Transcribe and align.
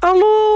Alô, 0.00 0.47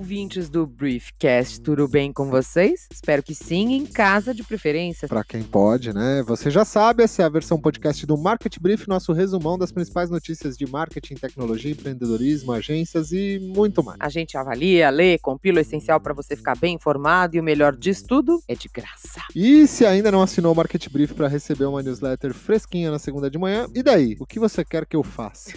ouvintes 0.00 0.48
do 0.48 0.66
Briefcast, 0.66 1.60
tudo 1.60 1.86
bem 1.86 2.10
com 2.10 2.30
vocês? 2.30 2.86
Espero 2.90 3.22
que 3.22 3.34
sim, 3.34 3.74
em 3.74 3.84
casa 3.84 4.32
de 4.32 4.42
preferência. 4.42 5.06
Para 5.06 5.22
quem 5.22 5.42
pode, 5.42 5.92
né? 5.92 6.22
Você 6.26 6.50
já 6.50 6.64
sabe, 6.64 7.02
essa 7.02 7.20
é 7.20 7.26
a 7.26 7.28
versão 7.28 7.60
podcast 7.60 8.06
do 8.06 8.16
Market 8.16 8.58
Brief, 8.58 8.88
nosso 8.88 9.12
resumão 9.12 9.58
das 9.58 9.70
principais 9.70 10.08
notícias 10.08 10.56
de 10.56 10.66
marketing, 10.66 11.16
tecnologia, 11.16 11.72
empreendedorismo, 11.72 12.50
agências 12.50 13.12
e 13.12 13.38
muito 13.54 13.84
mais. 13.84 13.98
A 14.00 14.08
gente 14.08 14.38
avalia, 14.38 14.88
lê, 14.88 15.18
compila 15.18 15.58
o 15.58 15.60
essencial 15.60 16.00
para 16.00 16.14
você 16.14 16.34
ficar 16.34 16.56
bem 16.56 16.76
informado 16.76 17.36
e 17.36 17.40
o 17.40 17.42
melhor 17.42 17.76
disso 17.76 18.06
tudo 18.08 18.42
é 18.48 18.54
de 18.54 18.70
graça. 18.70 19.20
E 19.36 19.66
se 19.66 19.84
ainda 19.84 20.10
não 20.10 20.22
assinou 20.22 20.54
o 20.54 20.56
Market 20.56 20.88
Brief 20.88 21.12
para 21.12 21.28
receber 21.28 21.66
uma 21.66 21.82
newsletter 21.82 22.32
fresquinha 22.32 22.90
na 22.90 22.98
segunda 22.98 23.30
de 23.30 23.36
manhã, 23.36 23.66
e 23.74 23.82
daí? 23.82 24.16
O 24.18 24.24
que 24.24 24.40
você 24.40 24.64
quer 24.64 24.86
que 24.86 24.96
eu 24.96 25.02
faça? 25.02 25.52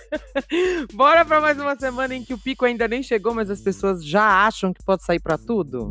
Bora 0.94 1.26
para 1.26 1.42
mais 1.42 1.58
uma 1.58 1.76
semana 1.76 1.90
semana 1.90 2.14
em 2.14 2.24
que 2.24 2.32
o 2.32 2.38
pico 2.38 2.64
ainda 2.64 2.86
nem 2.86 3.02
chegou, 3.02 3.34
mas 3.34 3.49
as 3.50 3.60
pessoas 3.60 4.04
já 4.04 4.46
acham 4.46 4.72
que 4.72 4.82
pode 4.84 5.04
sair 5.04 5.20
para 5.20 5.36
tudo? 5.36 5.90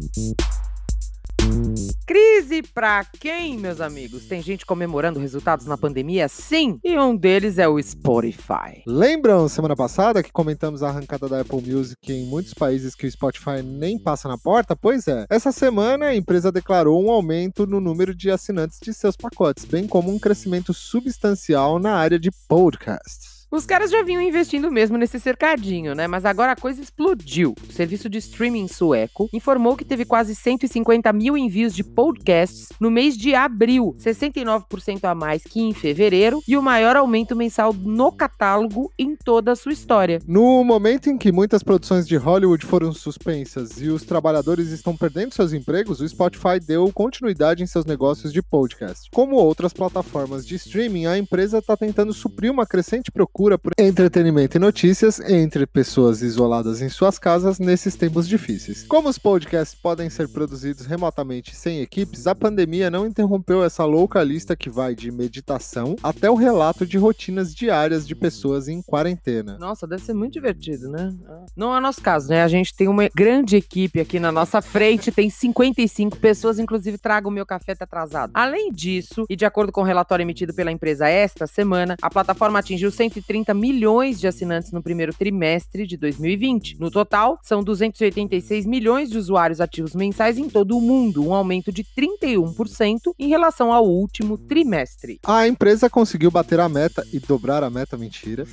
Crise 2.05 2.61
pra 2.61 3.05
quem, 3.05 3.57
meus 3.57 3.79
amigos? 3.79 4.25
Tem 4.25 4.41
gente 4.41 4.65
comemorando 4.65 5.19
resultados 5.19 5.65
na 5.65 5.77
pandemia? 5.77 6.27
Sim! 6.27 6.79
E 6.83 6.97
um 6.97 7.15
deles 7.15 7.57
é 7.57 7.67
o 7.67 7.81
Spotify. 7.81 8.83
Lembram 8.85 9.47
semana 9.47 9.75
passada 9.75 10.21
que 10.21 10.31
comentamos 10.31 10.83
a 10.83 10.89
arrancada 10.89 11.29
da 11.29 11.41
Apple 11.41 11.61
Music 11.61 12.11
em 12.11 12.25
muitos 12.25 12.53
países 12.53 12.93
que 12.93 13.07
o 13.07 13.11
Spotify 13.11 13.63
nem 13.63 13.97
passa 13.97 14.27
na 14.27 14.37
porta? 14.37 14.75
Pois 14.75 15.07
é. 15.07 15.25
Essa 15.29 15.51
semana 15.51 16.07
a 16.07 16.15
empresa 16.15 16.51
declarou 16.51 17.03
um 17.03 17.09
aumento 17.09 17.65
no 17.65 17.79
número 17.79 18.13
de 18.13 18.29
assinantes 18.29 18.79
de 18.81 18.93
seus 18.93 19.15
pacotes, 19.15 19.65
bem 19.65 19.87
como 19.87 20.11
um 20.11 20.19
crescimento 20.19 20.73
substancial 20.73 21.79
na 21.79 21.95
área 21.95 22.19
de 22.19 22.31
podcasts. 22.47 23.38
Os 23.51 23.65
caras 23.65 23.89
já 23.89 24.03
vinham 24.03 24.21
investindo 24.21 24.71
mesmo 24.71 24.95
nesse 24.95 25.19
cercadinho, 25.19 25.95
né? 25.95 26.05
Mas 26.05 26.23
agora 26.23 26.51
a 26.51 26.55
coisa 26.55 26.83
explodiu. 26.83 27.55
O 27.67 27.73
serviço 27.73 28.07
de 28.07 28.19
streaming 28.19 28.67
sueco 28.67 29.27
informou 29.33 29.75
que 29.75 29.83
teve 29.83 30.05
quase 30.05 30.35
150 30.35 31.11
mil 31.11 31.35
envios 31.35 31.73
de 31.73 31.83
podcasts 31.83 32.69
no 32.79 32.91
mês 32.91 33.17
de 33.17 33.33
abril, 33.33 33.95
69% 33.97 35.03
a 35.05 35.15
mais 35.15 35.41
que 35.43 35.61
em 35.61 35.73
fevereiro, 35.73 36.43
e 36.47 36.55
o 36.55 36.61
maior 36.61 36.95
aumento 36.95 37.35
mensal 37.35 37.73
no 37.73 38.11
catálogo 38.11 38.93
em 38.99 39.15
toda 39.15 39.53
a 39.53 39.55
sua 39.55 39.73
história. 39.73 40.21
No 40.27 40.63
momento 40.63 41.09
em 41.09 41.17
que 41.17 41.31
muitas 41.31 41.63
produções 41.63 42.07
de 42.07 42.17
Hollywood 42.17 42.63
foram 42.67 42.93
suspensas 42.93 43.81
e 43.81 43.89
os 43.89 44.03
trabalhadores 44.03 44.67
estão 44.69 44.95
perdendo 44.95 45.33
seus 45.33 45.53
empregos, 45.53 46.01
o 46.01 46.07
Spotify 46.07 46.59
deu 46.59 46.91
continuidade 46.93 47.63
em 47.63 47.67
seus 47.67 47.85
negócios 47.85 48.31
de 48.31 48.43
podcast. 48.43 49.09
Como 49.11 49.37
outras 49.37 49.73
plataformas 49.73 50.45
de 50.45 50.53
streaming, 50.53 51.07
a 51.07 51.17
empresa 51.17 51.57
está 51.57 51.75
tentando 51.75 52.13
suprir 52.13 52.51
uma 52.51 52.67
crescente 52.67 53.11
procura 53.11 53.38
procura 53.39 53.57
por 53.57 53.71
entretenimento 53.79 54.57
e 54.57 54.59
notícias 54.59 55.17
entre 55.21 55.65
pessoas 55.65 56.21
isoladas 56.21 56.81
em 56.81 56.89
suas 56.89 57.17
casas 57.17 57.57
nesses 57.57 57.95
tempos 57.95 58.27
difíceis. 58.27 58.83
Como 58.83 59.07
os 59.07 59.17
podcasts 59.17 59.73
podem 59.73 60.09
ser 60.09 60.27
produzidos 60.27 60.85
remotamente 60.85 61.55
sem 61.55 61.79
equipes, 61.79 62.27
a 62.27 62.35
pandemia 62.35 62.91
não 62.91 63.07
interrompeu 63.07 63.63
essa 63.63 63.85
louca 63.85 64.21
lista 64.21 64.57
que 64.57 64.69
vai 64.69 64.93
de 64.93 65.09
meditação 65.09 65.95
até 66.03 66.29
o 66.29 66.35
relato 66.35 66.85
de 66.85 66.97
rotinas 66.97 67.55
diárias 67.55 68.05
de 68.05 68.13
pessoas 68.13 68.67
em 68.67 68.81
quarentena. 68.81 69.57
Nossa, 69.57 69.87
deve 69.87 70.03
ser 70.03 70.13
muito 70.13 70.33
divertido, 70.33 70.89
né? 70.89 71.15
Não 71.55 71.73
é 71.73 71.79
nosso 71.79 72.01
caso, 72.01 72.27
né? 72.27 72.43
A 72.43 72.47
gente 72.49 72.75
tem 72.75 72.89
uma 72.89 73.07
grande 73.15 73.55
equipe 73.55 74.01
aqui 74.01 74.19
na 74.19 74.33
nossa 74.33 74.61
frente, 74.61 75.13
tem 75.13 75.29
55 75.29 76.17
pessoas, 76.17 76.59
inclusive 76.59 76.97
trago 76.97 77.29
o 77.29 77.31
meu 77.31 77.45
café 77.45 77.73
tá 77.73 77.85
atrasado. 77.85 78.31
Além 78.33 78.69
disso, 78.69 79.25
e 79.29 79.37
de 79.37 79.45
acordo 79.45 79.71
com 79.71 79.79
o 79.79 79.85
relatório 79.85 80.23
emitido 80.23 80.53
pela 80.53 80.73
empresa 80.73 81.07
esta 81.07 81.47
semana, 81.47 81.95
a 82.01 82.09
plataforma 82.09 82.59
atingiu 82.59 82.91
130 82.91 83.28
130 83.29 83.53
milhões 83.53 84.19
de 84.19 84.27
assinantes 84.27 84.71
no 84.71 84.81
primeiro 84.81 85.13
trimestre 85.13 85.85
de 85.85 85.95
2020. 85.97 86.79
No 86.79 86.89
total, 86.89 87.39
são 87.43 87.63
286 87.63 88.65
milhões 88.65 89.11
de 89.11 89.17
usuários 89.19 89.61
ativos 89.61 89.93
mensais 89.93 90.39
em 90.39 90.49
todo 90.49 90.75
o 90.75 90.81
mundo, 90.81 91.25
um 91.25 91.33
aumento 91.33 91.71
de 91.71 91.83
31% 91.83 93.13
em 93.19 93.27
relação 93.27 93.71
ao 93.71 93.87
último 93.87 94.35
trimestre. 94.35 95.19
A 95.23 95.47
empresa 95.47 95.89
conseguiu 95.89 96.31
bater 96.31 96.59
a 96.59 96.67
meta 96.67 97.05
e 97.13 97.19
dobrar 97.19 97.63
a 97.63 97.69
meta, 97.69 97.95
mentira, 97.95 98.47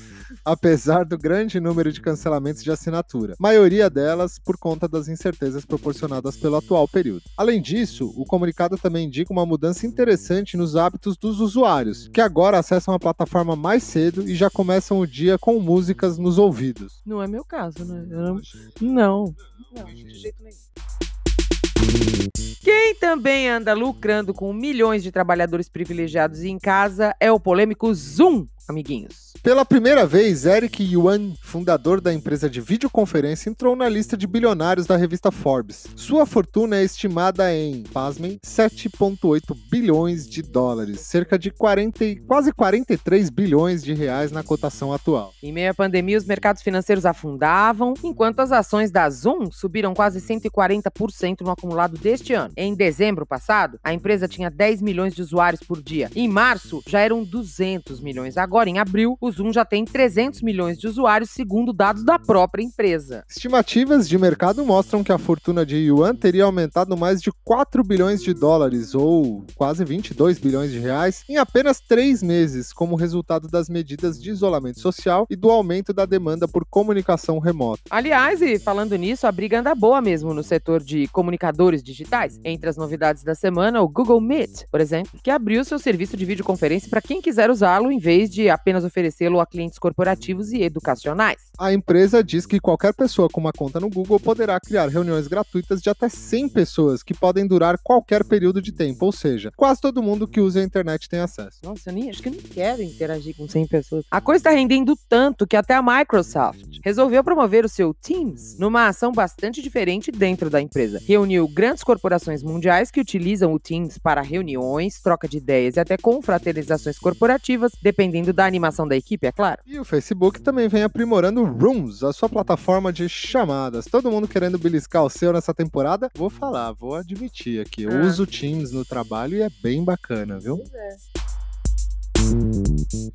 apesar 0.44 1.04
do 1.06 1.16
grande 1.16 1.58
número 1.58 1.90
de 1.90 2.00
cancelamentos 2.00 2.62
de 2.62 2.70
assinatura, 2.70 3.34
maioria 3.38 3.88
delas 3.88 4.38
por 4.38 4.58
conta 4.58 4.86
das 4.86 5.08
incertezas 5.08 5.64
proporcionadas 5.64 6.36
pelo 6.36 6.56
atual 6.56 6.86
período. 6.86 7.22
Além 7.36 7.62
disso, 7.62 8.12
o 8.14 8.26
comunicado 8.26 8.76
também 8.76 9.06
indica 9.06 9.32
uma 9.32 9.46
mudança 9.46 9.86
interessante 9.86 10.56
nos 10.56 10.76
hábitos 10.76 11.16
dos 11.16 11.40
usuários, 11.40 12.08
que 12.12 12.20
agora 12.20 12.58
acessam 12.58 12.92
a 12.92 12.98
plataforma 12.98 13.56
mais 13.56 13.82
cedo 13.82 14.28
e 14.28 14.34
já 14.34 14.50
começam 14.50 14.65
começam 14.66 14.98
o 14.98 15.06
dia 15.06 15.38
com 15.38 15.60
músicas 15.60 16.18
nos 16.18 16.38
ouvidos. 16.38 17.00
Não 17.06 17.22
é 17.22 17.28
meu 17.28 17.44
caso, 17.44 17.84
né? 17.84 18.04
Não, 18.08 18.40
não, 18.80 19.34
não 19.72 19.84
de 19.84 20.14
jeito 20.14 20.42
nenhum. 20.42 22.15
Quem 22.62 22.94
também 22.94 23.48
anda 23.48 23.74
lucrando 23.74 24.32
com 24.34 24.52
milhões 24.52 25.02
de 25.02 25.12
trabalhadores 25.12 25.68
privilegiados 25.68 26.42
em 26.42 26.58
casa 26.58 27.14
é 27.20 27.30
o 27.30 27.40
polêmico 27.40 27.92
Zoom, 27.94 28.46
amiguinhos. 28.68 29.26
Pela 29.42 29.64
primeira 29.64 30.04
vez, 30.04 30.44
Eric 30.44 30.82
Yuan, 30.82 31.32
fundador 31.40 32.00
da 32.00 32.12
empresa 32.12 32.50
de 32.50 32.60
videoconferência, 32.60 33.48
entrou 33.48 33.76
na 33.76 33.88
lista 33.88 34.16
de 34.16 34.26
bilionários 34.26 34.86
da 34.86 34.96
revista 34.96 35.30
Forbes. 35.30 35.86
Sua 35.94 36.26
fortuna 36.26 36.76
é 36.78 36.82
estimada 36.82 37.54
em, 37.54 37.84
pasmem, 37.84 38.40
7,8 38.44 39.56
bilhões 39.70 40.28
de 40.28 40.42
dólares, 40.42 41.00
cerca 41.00 41.38
de 41.38 41.52
40, 41.52 42.04
quase 42.26 42.52
43 42.52 43.30
bilhões 43.30 43.84
de 43.84 43.94
reais 43.94 44.32
na 44.32 44.42
cotação 44.42 44.92
atual. 44.92 45.32
Em 45.40 45.52
meio 45.52 45.70
à 45.70 45.74
pandemia, 45.74 46.18
os 46.18 46.24
mercados 46.24 46.60
financeiros 46.60 47.06
afundavam, 47.06 47.94
enquanto 48.02 48.40
as 48.40 48.50
ações 48.50 48.90
da 48.90 49.08
Zoom 49.08 49.52
subiram 49.52 49.94
quase 49.94 50.20
140% 50.20 51.42
no 51.42 51.52
acumulado 51.52 51.96
deste 52.16 52.32
ano. 52.32 52.52
Em 52.56 52.74
dezembro 52.74 53.26
passado, 53.26 53.78
a 53.84 53.92
empresa 53.92 54.26
tinha 54.26 54.50
10 54.50 54.80
milhões 54.80 55.14
de 55.14 55.22
usuários 55.22 55.62
por 55.62 55.82
dia. 55.82 56.10
Em 56.14 56.26
março, 56.26 56.82
já 56.86 57.00
eram 57.00 57.22
200 57.22 58.00
milhões. 58.00 58.36
Agora, 58.36 58.68
em 58.68 58.78
abril, 58.78 59.16
os 59.20 59.36
Zoom 59.36 59.52
já 59.52 59.64
tem 59.64 59.84
300 59.84 60.42
milhões 60.42 60.78
de 60.78 60.86
usuários, 60.88 61.30
segundo 61.30 61.72
dados 61.72 62.04
da 62.04 62.18
própria 62.18 62.62
empresa. 62.62 63.24
Estimativas 63.28 64.08
de 64.08 64.16
mercado 64.18 64.64
mostram 64.64 65.04
que 65.04 65.12
a 65.12 65.18
fortuna 65.18 65.64
de 65.64 65.76
Yuan 65.76 66.14
teria 66.14 66.44
aumentado 66.44 66.96
mais 66.96 67.20
de 67.20 67.30
4 67.44 67.84
bilhões 67.84 68.22
de 68.22 68.32
dólares, 68.32 68.94
ou 68.94 69.44
quase 69.54 69.84
22 69.84 70.38
bilhões 70.38 70.70
de 70.70 70.78
reais, 70.78 71.22
em 71.28 71.36
apenas 71.36 71.80
três 71.80 72.22
meses, 72.22 72.72
como 72.72 72.96
resultado 72.96 73.48
das 73.48 73.68
medidas 73.68 74.20
de 74.20 74.30
isolamento 74.30 74.80
social 74.80 75.26
e 75.28 75.36
do 75.36 75.50
aumento 75.50 75.92
da 75.92 76.06
demanda 76.06 76.48
por 76.48 76.64
comunicação 76.64 77.38
remota. 77.38 77.82
Aliás, 77.90 78.40
e 78.40 78.58
falando 78.58 78.96
nisso, 78.96 79.26
a 79.26 79.32
briga 79.32 79.60
anda 79.60 79.74
boa 79.74 80.00
mesmo 80.00 80.32
no 80.32 80.42
setor 80.42 80.82
de 80.82 81.06
comunicadores 81.08 81.82
digitais. 81.82 82.05
Entre 82.44 82.68
as 82.68 82.76
novidades 82.76 83.24
da 83.24 83.34
semana, 83.34 83.82
o 83.82 83.88
Google 83.88 84.20
Meet, 84.20 84.64
por 84.70 84.80
exemplo, 84.80 85.18
que 85.22 85.30
abriu 85.30 85.64
seu 85.64 85.78
serviço 85.78 86.16
de 86.16 86.24
videoconferência 86.24 86.88
para 86.88 87.02
quem 87.02 87.20
quiser 87.20 87.50
usá-lo 87.50 87.90
em 87.90 87.98
vez 87.98 88.30
de 88.30 88.48
apenas 88.48 88.84
oferecê-lo 88.84 89.40
a 89.40 89.46
clientes 89.46 89.78
corporativos 89.78 90.52
e 90.52 90.62
educacionais. 90.62 91.50
A 91.58 91.72
empresa 91.72 92.22
diz 92.22 92.46
que 92.46 92.60
qualquer 92.60 92.94
pessoa 92.94 93.28
com 93.28 93.40
uma 93.40 93.52
conta 93.52 93.80
no 93.80 93.90
Google 93.90 94.20
poderá 94.20 94.58
criar 94.60 94.88
reuniões 94.88 95.26
gratuitas 95.26 95.82
de 95.82 95.90
até 95.90 96.08
100 96.08 96.48
pessoas 96.50 97.02
que 97.02 97.12
podem 97.12 97.46
durar 97.46 97.76
qualquer 97.82 98.24
período 98.24 98.62
de 98.62 98.72
tempo, 98.72 99.06
ou 99.06 99.12
seja, 99.12 99.50
quase 99.56 99.80
todo 99.80 100.02
mundo 100.02 100.28
que 100.28 100.40
usa 100.40 100.60
a 100.60 100.64
internet 100.64 101.08
tem 101.08 101.20
acesso. 101.20 101.58
Nossa, 101.64 101.90
eu 101.90 101.94
nem, 101.94 102.08
acho 102.08 102.22
que 102.22 102.28
eu 102.28 102.32
não 102.32 102.40
quero 102.40 102.82
interagir 102.82 103.36
com 103.36 103.48
100 103.48 103.66
pessoas. 103.66 104.04
A 104.10 104.20
coisa 104.20 104.38
está 104.38 104.50
rendendo 104.50 104.96
tanto 105.08 105.46
que 105.46 105.56
até 105.56 105.74
a 105.74 105.82
Microsoft 105.82 106.78
resolveu 106.84 107.24
promover 107.24 107.64
o 107.64 107.68
seu 107.68 107.92
Teams 107.92 108.58
numa 108.58 108.86
ação 108.86 109.12
bastante 109.12 109.60
diferente 109.60 110.12
dentro 110.12 110.48
da 110.48 110.60
empresa. 110.60 111.00
Reuniu 111.04 111.48
grandes 111.48 111.82
corporações 111.96 112.42
mundiais 112.42 112.90
que 112.90 113.00
utilizam 113.00 113.52
o 113.54 113.58
Teams 113.58 113.96
para 113.96 114.20
reuniões, 114.20 115.00
troca 115.00 115.26
de 115.26 115.38
ideias 115.38 115.76
e 115.76 115.80
até 115.80 115.96
confraternizações 115.96 116.98
corporativas, 116.98 117.72
dependendo 117.82 118.32
da 118.32 118.44
animação 118.44 118.86
da 118.86 118.94
equipe 118.94 119.26
é 119.26 119.32
claro. 119.32 119.62
E 119.66 119.78
o 119.78 119.84
Facebook 119.84 120.42
também 120.42 120.68
vem 120.68 120.82
aprimorando 120.82 121.42
Rooms, 121.44 122.02
a 122.02 122.12
sua 122.12 122.28
plataforma 122.28 122.92
de 122.92 123.08
chamadas. 123.08 123.86
Todo 123.86 124.10
mundo 124.10 124.28
querendo 124.28 124.58
beliscar 124.58 125.04
o 125.04 125.10
seu 125.10 125.32
nessa 125.32 125.54
temporada? 125.54 126.10
Vou 126.14 126.28
falar, 126.28 126.72
vou 126.72 126.94
admitir 126.94 127.60
aqui. 127.60 127.84
Eu 127.84 127.92
ah. 127.92 128.02
uso 128.02 128.26
Teams 128.26 128.72
no 128.72 128.84
trabalho 128.84 129.38
e 129.38 129.42
é 129.42 129.48
bem 129.62 129.82
bacana, 129.82 130.38
viu? 130.38 130.58
Pois 130.58 130.74
é. 130.74 131.25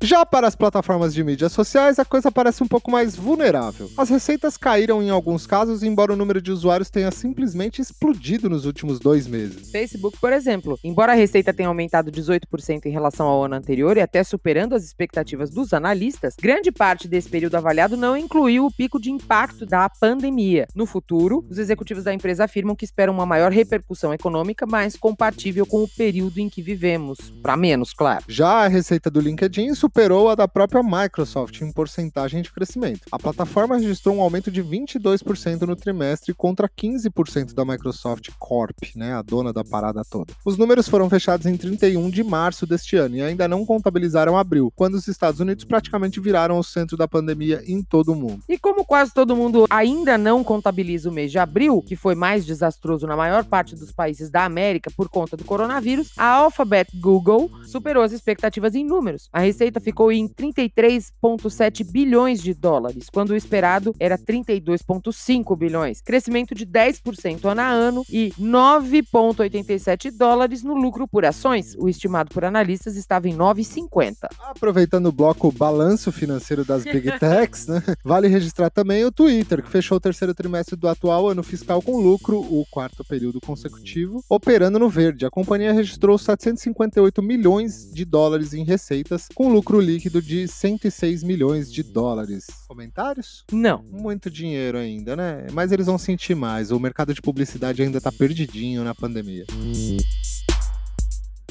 Já 0.02 0.26
para 0.26 0.48
as 0.48 0.56
plataformas 0.56 1.14
de 1.14 1.22
mídias 1.22 1.52
sociais, 1.52 1.98
a 1.98 2.04
coisa 2.04 2.30
parece 2.30 2.62
um 2.62 2.66
pouco 2.66 2.90
mais 2.90 3.14
vulnerável. 3.14 3.88
As 3.96 4.10
receitas 4.10 4.56
caíram 4.56 5.02
em 5.02 5.10
alguns 5.10 5.46
casos, 5.46 5.82
embora 5.82 6.12
o 6.12 6.16
número 6.16 6.42
de 6.42 6.50
usuários 6.50 6.90
tenha 6.90 7.10
simplesmente 7.10 7.80
explodido 7.80 8.50
nos 8.50 8.66
últimos 8.66 8.98
dois 8.98 9.26
meses. 9.26 9.70
Facebook, 9.70 10.18
por 10.20 10.32
exemplo, 10.32 10.78
embora 10.82 11.12
a 11.12 11.14
receita 11.14 11.54
tenha 11.54 11.68
aumentado 11.68 12.10
18% 12.10 12.86
em 12.86 12.90
relação 12.90 13.26
ao 13.26 13.44
ano 13.44 13.54
anterior 13.54 13.96
e 13.96 14.00
até 14.00 14.24
superando 14.24 14.74
as 14.74 14.84
expectativas 14.84 15.50
dos 15.50 15.72
analistas, 15.72 16.34
grande 16.38 16.72
parte 16.72 17.06
desse 17.06 17.28
período 17.28 17.54
avaliado 17.54 17.96
não 17.96 18.16
incluiu 18.16 18.66
o 18.66 18.72
pico 18.72 19.00
de 19.00 19.10
impacto 19.10 19.64
da 19.64 19.88
pandemia. 19.88 20.66
No 20.74 20.84
futuro, 20.84 21.46
os 21.48 21.58
executivos 21.58 22.04
da 22.04 22.12
empresa 22.12 22.44
afirmam 22.44 22.74
que 22.74 22.84
esperam 22.84 23.14
uma 23.14 23.24
maior 23.24 23.52
repercussão 23.52 24.12
econômica, 24.12 24.66
mas 24.66 24.96
compatível 24.96 25.64
com 25.64 25.82
o 25.82 25.88
período 25.88 26.38
em 26.38 26.48
que 26.48 26.60
vivemos, 26.60 27.32
para 27.40 27.56
menos, 27.56 27.94
claro. 27.94 28.24
Já 28.28 28.64
a 28.64 28.68
receita 28.68 29.01
do 29.10 29.20
LinkedIn 29.20 29.74
superou 29.74 30.28
a 30.28 30.34
da 30.34 30.46
própria 30.46 30.82
Microsoft 30.82 31.60
em 31.60 31.72
porcentagem 31.72 32.42
de 32.42 32.52
crescimento. 32.52 33.02
A 33.10 33.18
plataforma 33.18 33.76
registrou 33.76 34.16
um 34.16 34.20
aumento 34.20 34.50
de 34.50 34.62
22% 34.62 35.62
no 35.62 35.76
trimestre 35.76 36.34
contra 36.34 36.68
15% 36.68 37.54
da 37.54 37.64
Microsoft 37.64 38.30
Corp, 38.38 38.78
né, 38.94 39.14
a 39.14 39.22
dona 39.22 39.52
da 39.52 39.64
parada 39.64 40.02
toda. 40.04 40.32
Os 40.44 40.56
números 40.56 40.88
foram 40.88 41.08
fechados 41.08 41.46
em 41.46 41.56
31 41.56 42.10
de 42.10 42.22
março 42.22 42.66
deste 42.66 42.96
ano 42.96 43.16
e 43.16 43.22
ainda 43.22 43.48
não 43.48 43.64
contabilizaram 43.64 44.36
abril, 44.36 44.72
quando 44.74 44.94
os 44.94 45.08
Estados 45.08 45.40
Unidos 45.40 45.64
praticamente 45.64 46.20
viraram 46.20 46.58
o 46.58 46.64
centro 46.64 46.96
da 46.96 47.08
pandemia 47.08 47.62
em 47.66 47.82
todo 47.82 48.12
o 48.12 48.16
mundo. 48.16 48.42
E 48.48 48.58
como 48.58 48.84
quase 48.84 49.12
todo 49.12 49.36
mundo 49.36 49.66
ainda 49.70 50.16
não 50.18 50.44
contabiliza 50.44 51.08
o 51.08 51.12
mês 51.12 51.30
de 51.30 51.38
abril, 51.38 51.82
que 51.82 51.96
foi 51.96 52.14
mais 52.14 52.44
desastroso 52.44 53.06
na 53.06 53.16
maior 53.16 53.44
parte 53.44 53.74
dos 53.74 53.92
países 53.92 54.30
da 54.30 54.44
América 54.44 54.90
por 54.96 55.08
conta 55.08 55.36
do 55.36 55.44
coronavírus, 55.44 56.12
a 56.16 56.26
Alphabet 56.26 56.90
Google 56.94 57.50
superou 57.64 58.02
as 58.02 58.12
expectativas 58.12 58.74
em 58.74 58.86
números. 58.92 59.30
A 59.32 59.40
receita 59.40 59.80
ficou 59.80 60.12
em 60.12 60.28
33,7 60.28 61.82
bilhões 61.90 62.42
de 62.42 62.52
dólares, 62.52 63.06
quando 63.10 63.30
o 63.30 63.36
esperado 63.36 63.94
era 63.98 64.18
32,5 64.18 65.56
bilhões, 65.56 66.02
crescimento 66.02 66.54
de 66.54 66.66
10% 66.66 67.44
ano 67.46 67.60
a 67.60 67.68
ano 67.68 68.04
e 68.10 68.32
9,87 68.38 70.10
dólares 70.10 70.62
no 70.62 70.74
lucro 70.74 71.08
por 71.08 71.24
ações. 71.24 71.74
O 71.78 71.88
estimado 71.88 72.30
por 72.32 72.44
analistas 72.44 72.96
estava 72.96 73.28
em 73.28 73.34
9,50. 73.34 74.28
Aproveitando 74.40 75.06
o 75.06 75.12
bloco 75.12 75.50
balanço 75.50 76.12
financeiro 76.12 76.64
das 76.64 76.84
Big 76.84 77.10
Techs, 77.18 77.66
né, 77.66 77.82
vale 78.04 78.28
registrar 78.28 78.68
também 78.68 79.04
o 79.04 79.12
Twitter, 79.12 79.62
que 79.62 79.70
fechou 79.70 79.96
o 79.96 80.00
terceiro 80.00 80.34
trimestre 80.34 80.76
do 80.76 80.88
atual 80.88 81.28
ano 81.28 81.42
fiscal 81.42 81.80
com 81.80 81.96
lucro, 81.98 82.38
o 82.38 82.66
quarto 82.70 83.02
período 83.04 83.40
consecutivo, 83.40 84.22
operando 84.28 84.78
no 84.78 84.88
verde. 84.88 85.24
A 85.24 85.30
companhia 85.30 85.72
registrou 85.72 86.18
758 86.18 87.22
milhões 87.22 87.90
de 87.92 88.04
dólares 88.04 88.52
em 88.52 88.64
receitas, 88.82 89.28
com 89.32 89.52
lucro 89.52 89.80
líquido 89.80 90.20
de 90.20 90.48
106 90.48 91.22
milhões 91.22 91.72
de 91.72 91.82
dólares. 91.84 92.46
Comentários? 92.66 93.44
Não. 93.52 93.82
Muito 93.84 94.28
dinheiro 94.28 94.76
ainda, 94.76 95.14
né? 95.14 95.46
Mas 95.52 95.70
eles 95.70 95.86
vão 95.86 95.96
sentir 95.96 96.34
mais. 96.34 96.72
O 96.72 96.80
mercado 96.80 97.14
de 97.14 97.22
publicidade 97.22 97.82
ainda 97.82 98.00
tá 98.00 98.10
perdidinho 98.10 98.82
na 98.82 98.94
pandemia. 98.94 99.46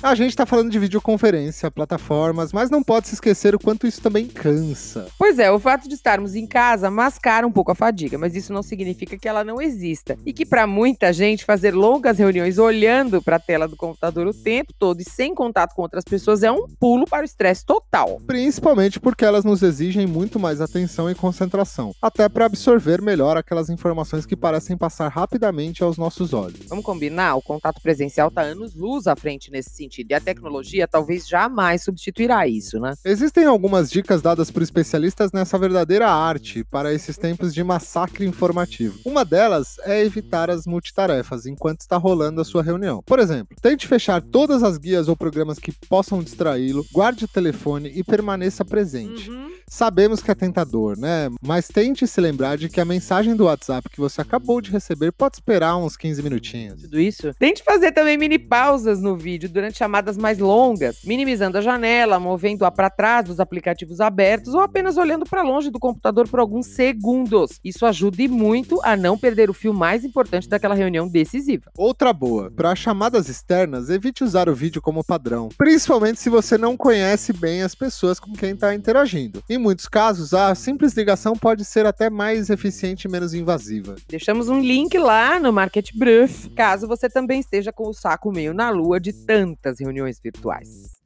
A 0.04 0.16
gente 0.16 0.36
tá 0.36 0.48
falando 0.48 0.72
de 0.72 0.80
videoconferência, 0.80 1.70
plataformas, 1.70 2.52
mas 2.52 2.72
não 2.72 2.82
pode 2.82 3.08
se 3.08 3.14
esquecer 3.14 3.54
o 3.54 3.60
quanto 3.60 3.86
isso 3.86 4.02
também 4.02 4.26
cansa. 4.26 5.06
Pois 5.16 5.38
é, 5.38 5.52
o 5.52 5.60
fato 5.60 5.88
de 5.88 5.94
estarmos 5.94 6.34
em 6.34 6.48
casa 6.48 6.90
mascara 6.90 7.46
um 7.46 7.52
pouco 7.52 7.72
a 7.72 7.76
fadiga, 7.76 8.18
mas 8.18 8.36
isso 8.36 8.52
não 8.52 8.64
significa 8.64 9.16
que 9.16 9.28
ela 9.28 9.44
não 9.44 9.62
exista. 9.62 10.18
E 10.26 10.34
que 10.34 10.44
para 10.44 10.66
muita 10.66 11.14
gente 11.14 11.46
fazer 11.46 11.76
longas 11.76 12.18
reuniões 12.18 12.58
olhando 12.58 13.22
para 13.22 13.36
a 13.36 13.40
tela 13.40 13.68
do 13.68 13.76
computador 13.76 14.26
o 14.26 14.34
tempo 14.34 14.74
todo 14.74 15.02
e 15.02 15.04
sem 15.04 15.36
contato 15.36 15.76
com 15.76 15.84
outras 15.84 16.04
pessoas 16.04 16.42
é 16.42 16.52
um 16.52 16.68
pulo 16.80 17.06
para 17.06 17.22
o 17.22 17.26
estresse 17.26 17.64
total. 17.64 18.20
Principalmente 18.26 19.00
porque 19.00 19.24
elas 19.24 19.46
nos 19.46 19.62
exigem 19.62 20.08
muito 20.08 20.40
mais 20.40 20.62
atenção 20.62 21.12
e 21.12 21.16
concentração, 21.16 21.94
até 22.02 22.28
para 22.28 22.48
absorver 22.48 23.04
melhor 23.04 23.38
aquelas 23.38 23.70
informações 23.70 24.26
que 24.26 24.36
parecem 24.36 24.76
passar 24.76 25.10
rapidamente 25.10 25.84
aos 25.84 25.96
nossos 25.96 26.34
olhos. 26.34 26.66
Vamos 26.68 26.84
combinar? 26.84 27.36
O 27.36 27.42
contato 27.44 27.80
presencial 27.84 28.32
tá 28.32 28.42
anos 28.42 28.74
luz 28.74 29.06
à 29.06 29.16
frente 29.16 29.52
nesse 29.52 29.70
sentido. 29.92 30.12
E 30.12 30.14
a 30.14 30.22
tecnologia 30.22 30.88
talvez 30.88 31.28
jamais 31.28 31.84
substituirá 31.84 32.48
isso, 32.48 32.80
né? 32.80 32.94
Existem 33.04 33.46
algumas 33.46 33.92
dicas 33.92 34.22
dadas 34.22 34.50
por 34.50 34.64
especialistas 34.64 35.32
nessa 35.32 35.58
verdadeira 35.58 36.10
arte 36.10 36.64
para 36.64 36.94
esses 36.94 37.18
tempos 37.18 37.54
de 37.54 37.64
massacre 37.64 38.26
informativo. 38.26 39.00
Uma 39.06 39.26
delas 39.26 39.78
é 39.84 40.04
evitar 40.04 40.50
as 40.50 40.66
multitarefas 40.66 41.46
enquanto 41.46 41.82
está 41.82 41.98
rolando 41.98 42.40
a 42.40 42.46
sua 42.46 42.64
reunião. 42.64 43.04
Por 43.06 43.20
exemplo, 43.20 43.56
tente 43.62 43.88
fechar 43.88 44.22
todas 44.22 44.64
as 44.64 44.78
guias 44.78 45.08
ou 45.08 45.16
programas 45.16 45.60
que 45.60 45.72
possam 45.88 46.24
distraí-lo, 46.24 46.86
guarde 46.92 47.26
o 47.26 47.28
telefone 47.28 47.92
e 47.94 48.04
permaneça 48.04 48.64
presente. 48.64 49.30
Uhum. 49.30 49.52
Sabemos 49.68 50.22
que 50.22 50.30
é 50.30 50.36
tentador, 50.36 50.98
né? 50.98 51.30
Mas 51.42 51.70
tente 51.70 52.06
se 52.06 52.20
lembrar 52.20 52.58
de 52.58 52.68
que 52.68 52.82
a 52.82 52.86
mensagem 52.86 53.36
do 53.36 53.46
WhatsApp 53.46 53.90
que 53.90 54.02
você 54.02 54.20
acabou 54.20 54.60
de 54.60 54.70
receber 54.70 55.14
pode 55.14 55.38
esperar 55.38 55.78
uns 55.78 55.96
15 55.96 56.22
minutinhos. 56.22 56.82
Tudo 56.82 57.00
isso. 57.00 57.34
Tente 57.40 57.64
fazer 57.64 57.94
também 57.94 58.18
mini 58.18 58.38
pausas 58.38 59.02
no 59.02 59.16
vídeo 59.16 59.48
durante 59.48 59.81
chamadas 59.82 60.16
mais 60.16 60.38
longas, 60.38 61.00
minimizando 61.04 61.58
a 61.58 61.62
janela, 61.62 62.20
movendo-a 62.20 62.70
para 62.70 62.88
trás 62.88 63.26
dos 63.26 63.40
aplicativos 63.40 64.00
abertos 64.00 64.54
ou 64.54 64.60
apenas 64.60 64.96
olhando 64.96 65.26
para 65.26 65.42
longe 65.42 65.72
do 65.72 65.80
computador 65.80 66.28
por 66.28 66.40
alguns 66.40 66.68
segundos. 66.68 67.60
Isso 67.66 67.84
ajuda 67.84 68.22
e 68.22 68.28
muito 68.28 68.80
a 68.84 68.96
não 68.96 69.18
perder 69.18 69.50
o 69.50 69.56
fio 69.56 69.74
mais 69.74 70.06
importante 70.06 70.48
daquela 70.48 70.76
reunião 70.76 71.08
decisiva. 71.08 71.72
Outra 71.76 72.14
boa, 72.14 72.52
para 72.52 72.76
chamadas 72.76 73.28
externas, 73.28 73.90
evite 73.90 74.24
usar 74.24 74.48
o 74.48 74.54
vídeo 74.54 74.84
como 74.84 75.04
padrão, 75.04 75.50
principalmente 75.58 76.20
se 76.20 76.30
você 76.30 76.60
não 76.60 76.78
conhece 76.78 77.34
bem 77.34 77.64
as 77.64 77.74
pessoas 77.74 78.20
com 78.20 78.34
quem 78.34 78.52
está 78.52 78.76
interagindo. 78.76 79.42
Em 79.50 79.58
muitos 79.58 79.88
casos, 79.88 80.32
a 80.32 80.54
simples 80.54 80.94
ligação 80.94 81.34
pode 81.36 81.66
ser 81.66 81.88
até 81.88 82.08
mais 82.08 82.52
eficiente 82.52 83.08
e 83.08 83.12
menos 83.12 83.34
invasiva. 83.34 83.96
Deixamos 84.08 84.48
um 84.48 84.60
link 84.60 84.96
lá 85.00 85.40
no 85.40 85.52
Market 85.52 85.90
Brief, 85.96 86.52
caso 86.52 86.88
você 86.88 87.10
também 87.10 87.40
esteja 87.40 87.74
com 87.74 87.90
o 87.90 87.94
saco 87.94 88.32
meio 88.32 88.54
na 88.54 88.70
lua 88.70 89.00
de 89.00 89.12
tantas 89.12 89.71
reuniões 89.80 90.20
virtuais. 90.20 91.00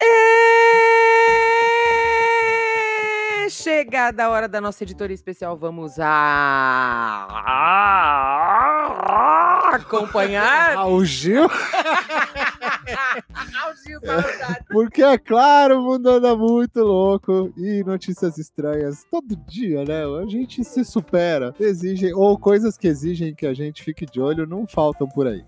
É 0.00 0.42
chegada 3.48 4.24
a 4.24 4.30
hora 4.30 4.48
da 4.48 4.60
nossa 4.60 4.84
editoria 4.84 5.14
especial. 5.14 5.56
Vamos 5.56 5.98
a 5.98 7.26
acompanhar. 9.74 10.76
Ao 10.82 11.04
Gil? 11.04 11.48
Porque 14.70 15.02
é 15.02 15.18
claro, 15.18 15.80
o 15.80 15.82
mundo 15.82 16.08
anda 16.08 16.36
muito 16.36 16.80
louco 16.80 17.52
e 17.56 17.82
notícias 17.84 18.38
estranhas 18.38 19.04
todo 19.10 19.36
dia, 19.46 19.84
né? 19.84 20.04
A 20.22 20.26
gente 20.26 20.64
se 20.64 20.84
supera, 20.84 21.54
exigem 21.60 22.12
ou 22.14 22.38
coisas 22.38 22.76
que 22.76 22.88
exigem 22.88 23.34
que 23.34 23.46
a 23.46 23.54
gente 23.54 23.82
fique 23.82 24.06
de 24.06 24.20
olho 24.20 24.46
não 24.46 24.66
faltam 24.66 25.08
por 25.08 25.26
aí. 25.26 25.44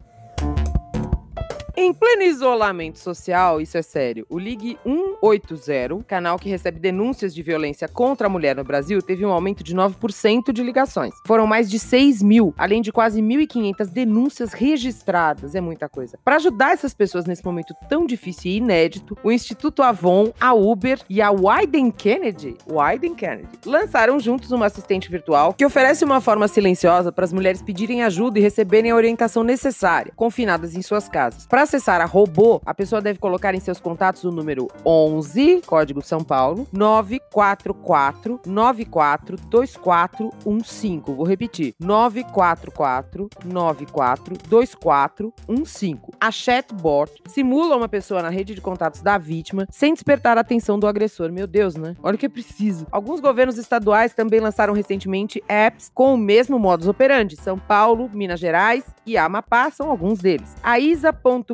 Em 1.77 1.93
pleno 1.93 2.23
isolamento 2.23 3.01
social, 3.01 3.61
isso 3.61 3.77
é 3.77 3.83
sério, 3.83 4.25
o 4.31 4.39
Ligue 4.39 4.79
180, 4.85 6.05
canal 6.05 6.39
que 6.39 6.49
recebe 6.49 6.79
denúncias 6.79 7.35
de 7.35 7.43
violência 7.43 7.89
contra 7.89 8.29
a 8.29 8.31
mulher 8.31 8.55
no 8.55 8.63
Brasil, 8.63 9.03
teve 9.03 9.27
um 9.27 9.33
aumento 9.33 9.65
de 9.65 9.75
9% 9.75 10.53
de 10.53 10.63
ligações. 10.63 11.13
Foram 11.27 11.49
mais 11.49 11.69
de 11.69 11.81
6 11.81 12.23
mil, 12.23 12.55
além 12.57 12.81
de 12.81 12.93
quase 12.93 13.21
1.500 13.21 13.91
denúncias 13.91 14.53
registradas. 14.53 15.57
É 15.57 15.61
muita 15.61 15.89
coisa. 15.89 16.17
Para 16.25 16.37
ajudar 16.37 16.75
essas 16.75 16.95
pessoas 16.95 17.25
nesse 17.25 17.45
momento 17.45 17.75
tão 17.89 18.07
difícil 18.07 18.53
e 18.53 18.57
inédito, 18.59 19.19
o 19.25 19.33
Instituto 19.33 19.83
Avon, 19.83 20.33
a 20.41 20.55
Uber 20.55 21.01
e 21.11 21.21
a 21.21 21.33
Wyden 21.33 21.91
Kennedy, 21.91 22.57
Wyden 22.71 23.17
Kennedy, 23.17 23.49
lançaram 23.67 24.21
juntos 24.21 24.53
uma 24.53 24.67
assistente 24.67 25.11
virtual 25.11 25.53
que 25.53 25.67
oferece 25.67 26.05
uma 26.05 26.21
forma 26.21 26.47
silenciosa 26.47 27.11
para 27.11 27.25
as 27.25 27.33
mulheres 27.33 27.61
pedirem 27.61 28.05
ajuda 28.05 28.39
e 28.39 28.43
receberem 28.43 28.93
a 28.93 28.97
orientação 28.97 29.43
necessária, 29.43 30.13
confinadas 30.15 30.77
em 30.77 30.83
suas 30.83 31.09
casas. 31.09 31.49
Para 31.49 31.64
acessar 31.65 32.01
a 32.01 32.05
robô, 32.05 32.61
a 32.65 32.73
pessoa 32.73 33.01
deve 33.01 33.19
colocar 33.19 33.55
em 33.55 33.61
seus 33.61 33.81
contatos 33.81 34.25
o 34.25 34.31
número 34.31 34.69
11, 34.87 35.63
código 35.67 36.01
São 36.03 36.23
Paulo, 36.23 36.67
944 36.73 38.41
94 38.47 39.37
2415. 39.49 41.03
Vou 41.07 41.27
repetir: 41.27 41.75
944 41.81 43.29
94 43.45 44.37
2415. 44.49 45.95
A 46.21 46.31
chatbot 46.31 47.11
simula 47.27 47.77
uma 47.77 47.89
pessoa 47.89 48.23
na 48.23 48.29
rede 48.29 48.55
de 48.55 48.61
contatos 48.61 49.03
da 49.03 49.19
vítima 49.19 49.67
sem 49.71 49.93
despertar 49.93 50.39
a 50.39 50.43
atenção 50.43 50.79
do 50.79 50.87
agressor. 50.87 51.33
Meu 51.33 51.47
Deus, 51.47 51.75
né? 51.75 51.97
Olha 52.03 52.15
o 52.15 52.19
que 52.19 52.27
é 52.27 52.29
preciso. 52.29 52.87
Alguns 52.91 53.21
governos 53.21 53.59
estaduais 53.59 54.15
também 54.15 54.41
lançaram 54.41 54.75
recentemente 54.75 55.43
apps 55.49 55.91
com 55.95 56.15
o 56.15 56.19
mesmo 56.19 56.59
modus 56.59 56.87
operandi. 56.87 57.37
São 57.37 57.59
Paulo, 57.59 58.11
Minas 58.13 58.41
Gerais 58.41 58.85
e 59.07 59.17
Amapá 59.17 59.71
são 59.71 59.91
alguns 59.91 60.19
deles. 60.19 60.55
A 60.63 60.79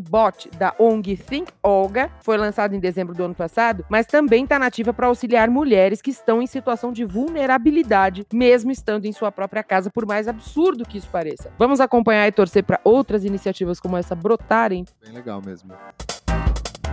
Isa.bot 0.00 0.50
da 0.58 0.74
ONG 0.78 1.16
Think 1.16 1.52
Olga 1.62 2.10
foi 2.22 2.36
lançado 2.36 2.74
em 2.74 2.80
dezembro 2.80 3.14
do 3.14 3.24
ano 3.24 3.34
passado, 3.34 3.84
mas 3.88 4.06
também 4.06 4.44
está 4.44 4.58
nativa 4.58 4.92
para 4.92 5.06
auxiliar 5.06 5.48
mulheres 5.50 6.00
que 6.00 6.10
estão 6.10 6.40
em 6.40 6.46
situação 6.46 6.92
de 6.92 7.04
vulnerabilidade, 7.04 8.26
mesmo 8.32 8.70
estando 8.70 9.04
em 9.04 9.12
sua 9.12 9.30
própria 9.30 9.62
casa, 9.62 9.90
por 9.90 10.06
mais 10.06 10.26
absurdo 10.26 10.84
que 10.84 10.98
isso 10.98 11.08
pareça. 11.08 11.52
Vamos 11.58 11.80
acompanhar 11.80 12.26
e 12.26 12.32
torcer 12.32 12.64
para 12.64 12.80
outras 12.82 13.24
iniciativas 13.24 13.78
como 13.78 13.96
essa 13.96 14.14
brotarem. 14.14 14.84
Bem 15.04 15.12
legal 15.12 15.42
mesmo. 15.44 15.72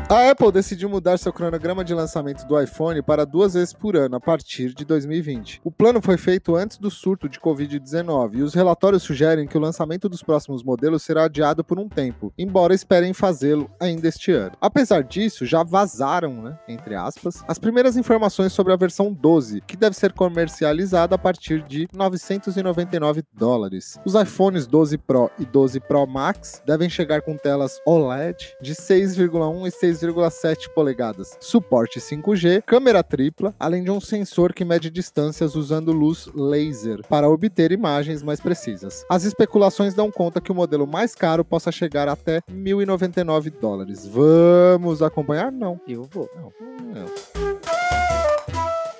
A 0.09 0.31
Apple 0.31 0.53
decidiu 0.53 0.87
mudar 0.87 1.17
seu 1.17 1.33
cronograma 1.33 1.83
de 1.83 1.93
lançamento 1.93 2.47
do 2.47 2.57
iPhone 2.57 3.01
para 3.01 3.25
duas 3.25 3.55
vezes 3.55 3.73
por 3.73 3.97
ano 3.97 4.15
a 4.15 4.21
partir 4.21 4.73
de 4.73 4.85
2020. 4.85 5.59
O 5.65 5.69
plano 5.69 6.01
foi 6.01 6.15
feito 6.15 6.55
antes 6.55 6.77
do 6.77 6.89
surto 6.89 7.27
de 7.27 7.37
Covid-19 7.41 8.35
e 8.35 8.41
os 8.41 8.53
relatórios 8.53 9.03
sugerem 9.03 9.45
que 9.45 9.57
o 9.57 9.59
lançamento 9.59 10.07
dos 10.07 10.23
próximos 10.23 10.63
modelos 10.63 11.03
será 11.03 11.25
adiado 11.25 11.61
por 11.61 11.77
um 11.77 11.89
tempo, 11.89 12.31
embora 12.37 12.73
esperem 12.73 13.11
fazê-lo 13.11 13.69
ainda 13.81 14.07
este 14.07 14.31
ano. 14.31 14.53
Apesar 14.61 15.03
disso, 15.03 15.45
já 15.45 15.61
vazaram, 15.61 16.41
né, 16.41 16.57
entre 16.69 16.95
aspas, 16.95 17.43
as 17.45 17.59
primeiras 17.59 17.97
informações 17.97 18.53
sobre 18.53 18.71
a 18.71 18.77
versão 18.77 19.11
12, 19.11 19.59
que 19.67 19.75
deve 19.75 19.97
ser 19.97 20.13
comercializada 20.13 21.15
a 21.15 21.17
partir 21.17 21.61
de 21.63 21.85
999 21.93 23.23
dólares. 23.33 23.99
Os 24.05 24.15
iPhones 24.15 24.67
12 24.67 24.99
Pro 24.99 25.29
e 25.37 25.43
12 25.43 25.81
Pro 25.81 26.07
Max 26.07 26.61
devem 26.65 26.89
chegar 26.89 27.21
com 27.21 27.35
telas 27.35 27.77
OLED 27.85 28.55
de 28.61 28.73
6,1 28.73 29.67
e 29.67 29.71
6 29.71 29.96
2,7 30.01 30.69
polegadas, 30.69 31.37
suporte 31.39 31.99
5G, 31.99 32.63
câmera 32.63 33.03
tripla, 33.03 33.53
além 33.59 33.83
de 33.83 33.91
um 33.91 33.99
sensor 33.99 34.53
que 34.53 34.65
mede 34.65 34.89
distâncias 34.89 35.55
usando 35.55 35.91
luz 35.91 36.29
laser 36.33 37.01
para 37.07 37.29
obter 37.29 37.71
imagens 37.71 38.23
mais 38.23 38.39
precisas. 38.39 39.05
As 39.09 39.23
especulações 39.23 39.93
dão 39.93 40.11
conta 40.11 40.41
que 40.41 40.51
o 40.51 40.55
modelo 40.55 40.87
mais 40.87 41.15
caro 41.15 41.43
possa 41.43 41.71
chegar 41.71 42.07
até 42.07 42.41
1.099 42.51 43.51
dólares. 43.59 44.05
Vamos 44.05 45.01
acompanhar? 45.01 45.51
Não. 45.51 45.79
Eu 45.87 46.03
vou. 46.03 46.29
Não. 46.35 46.51
Não. 46.93 47.07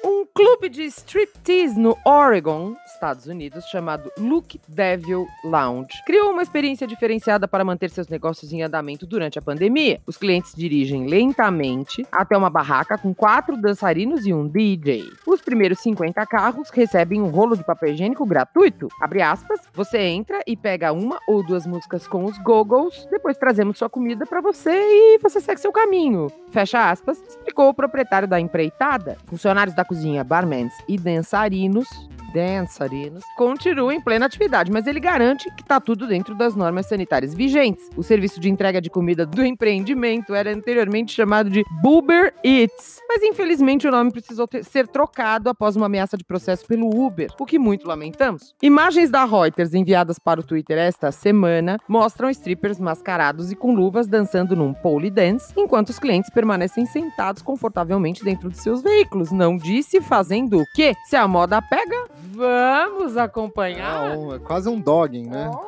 Um 0.04 0.26
clube 0.34 0.70
de 0.70 0.84
striptease 0.84 1.80
no 1.80 1.98
Oregon, 2.06 2.76
Estados 2.98 3.28
Unidos, 3.28 3.66
chamado 3.66 4.12
Look 4.18 4.60
Devil 4.68 5.28
Lounge, 5.44 6.04
criou 6.04 6.32
uma 6.32 6.42
experiência 6.42 6.88
diferenciada 6.88 7.48
para 7.48 7.64
manter 7.64 7.92
seus 7.92 8.08
negócios 8.08 8.52
em 8.52 8.64
andamento 8.64 9.06
durante 9.06 9.38
a 9.38 9.42
pandemia. 9.42 10.02
Os 10.06 10.18
clientes 10.18 10.54
dirigem 10.56 11.06
lentamente 11.06 12.04
até 12.12 12.36
uma 12.36 12.50
barraca 12.50 12.98
com 12.98 13.14
quatro 13.14 13.56
dançarinos 13.56 14.26
e 14.26 14.34
um 14.34 14.48
DJ. 14.48 15.06
Os 15.28 15.42
primeiros 15.42 15.80
50 15.80 16.26
carros 16.26 16.70
recebem 16.72 17.22
um 17.22 17.30
rolo 17.30 17.56
de 17.56 17.64
papel 17.64 17.94
higiênico 17.94 18.26
gratuito. 18.26 18.88
Abre 19.00 19.22
aspas, 19.22 19.62
você 19.74 20.00
entra 20.00 20.42
e 20.48 20.58
pega 20.58 20.92
uma 20.92 21.20
ou 21.28 21.46
duas 21.46 21.68
músicas 21.68 22.08
com 22.08 22.26
os 22.26 22.38
goggles, 22.40 23.08
depois 23.12 23.38
trazemos 23.38 23.78
sua 23.78 23.90
comida 23.90 24.26
para 24.26 24.42
você 24.42 24.72
e 24.72 25.20
você 25.20 25.40
segue 25.40 25.62
seu 25.62 25.72
caminho. 25.72 26.28
Fecha 26.50 26.90
aspas, 26.90 27.22
explicou 27.28 27.70
o 27.70 27.74
proprietário 27.76 28.28
da 28.28 28.40
empreitada. 28.40 29.18
Funcionários 29.28 29.76
da 29.76 29.86
cozinha, 29.86 30.24
barmans 30.24 30.74
e 30.88 30.98
dançarinos 30.98 31.88
dançarinos 32.34 33.24
continuam 33.36 33.92
em 33.92 34.02
plena 34.02 34.26
atividade, 34.26 34.72
mas 34.72 34.88
ele 34.88 35.00
garante 35.00 35.50
que 35.56 35.62
está 35.62 35.80
tudo 35.80 36.08
dentro 36.08 36.36
das 36.36 36.56
normas 36.56 36.88
sanitárias 36.88 37.34
vigentes. 37.34 37.90
O 37.96 38.04
serviço 38.04 38.40
de 38.40 38.50
entrega 38.50 38.82
de 38.82 38.90
comida 38.90 39.26
do 39.26 39.44
empreendimento 39.46 40.34
era 40.34 40.54
anteriormente 40.54 41.14
chamado 41.14 41.50
de 41.50 41.64
Uber 41.84 42.34
Eats, 42.44 43.02
mas 43.08 43.24
infelizmente 43.24 43.88
o 43.88 43.92
nome 43.92 44.12
precisou 44.12 44.48
ter- 44.48 44.64
ser 44.64 44.88
trocado 44.88 45.50
após 45.50 45.76
uma 45.76 45.86
ameaça 45.86 46.18
de 46.18 46.24
processo 46.24 46.66
pelo 46.66 46.88
Uber, 46.90 47.30
o 47.40 47.46
que 47.46 47.58
muito 47.60 47.88
lamentamos. 47.88 48.56
Imagens 48.62 49.10
da 49.10 49.26
Reuters 49.26 49.74
enviadas 49.74 50.20
para 50.20 50.40
o 50.40 50.44
Twitter 50.44 50.78
esta 50.78 51.12
semana 51.12 51.78
mostram 51.88 52.30
strippers 52.30 52.80
mascarados 52.80 53.52
e 53.52 53.56
com 53.56 53.74
luvas 53.74 54.08
dançando 54.08 54.56
num 54.56 54.74
pole 54.74 55.10
dance, 55.10 55.54
enquanto 55.58 55.90
os 55.90 56.00
clientes 56.00 56.30
permanecem 56.30 56.86
sentados 56.86 57.42
confortavelmente 57.42 58.24
dentro 58.24 58.50
de 58.50 58.58
seus 58.58 58.82
veículos. 58.82 59.32
Não 59.32 59.58
disse 59.58 60.02
fazendo 60.02 60.62
o 60.62 60.66
quê? 60.74 60.94
Se 61.06 61.16
a 61.16 61.28
moda 61.28 61.62
pega, 61.62 62.08
vamos 62.34 63.18
acompanhar. 63.18 64.12
É, 64.14 64.18
um- 64.18 64.36
é 64.36 64.40
quase 64.40 64.70
um 64.70 64.80
dogging, 64.80 65.28
né? 65.30 65.50
Oi. 65.50 65.68